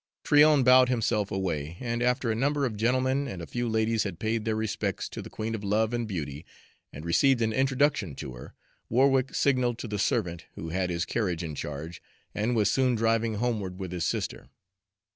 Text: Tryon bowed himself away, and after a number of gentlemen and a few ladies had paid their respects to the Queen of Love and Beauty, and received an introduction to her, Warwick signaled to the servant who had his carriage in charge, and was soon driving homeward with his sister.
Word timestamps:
Tryon 0.23 0.63
bowed 0.63 0.89
himself 0.89 1.29
away, 1.29 1.77
and 1.79 2.01
after 2.01 2.31
a 2.31 2.35
number 2.35 2.65
of 2.65 2.75
gentlemen 2.75 3.27
and 3.27 3.39
a 3.39 3.45
few 3.45 3.69
ladies 3.69 4.01
had 4.01 4.17
paid 4.17 4.45
their 4.45 4.55
respects 4.55 5.07
to 5.09 5.21
the 5.21 5.29
Queen 5.29 5.53
of 5.53 5.63
Love 5.63 5.93
and 5.93 6.07
Beauty, 6.07 6.43
and 6.91 7.05
received 7.05 7.39
an 7.39 7.53
introduction 7.53 8.15
to 8.15 8.33
her, 8.33 8.55
Warwick 8.89 9.35
signaled 9.35 9.77
to 9.77 9.87
the 9.87 9.99
servant 9.99 10.45
who 10.55 10.69
had 10.69 10.89
his 10.89 11.05
carriage 11.05 11.43
in 11.43 11.53
charge, 11.53 12.01
and 12.33 12.55
was 12.55 12.71
soon 12.71 12.95
driving 12.95 13.35
homeward 13.35 13.77
with 13.77 13.91
his 13.91 14.03
sister. 14.03 14.49